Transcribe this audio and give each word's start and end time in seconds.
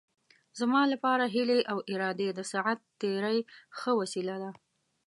زما 0.59 0.81
لپاره 0.93 1.31
هیلې 1.35 1.59
او 1.71 1.77
ارادې 1.93 2.27
د 2.33 2.39
ساعت 2.51 2.79
تېرۍ 3.01 3.39
ښه 3.77 3.91
وسیله 4.01 4.35
ده. 4.43 4.51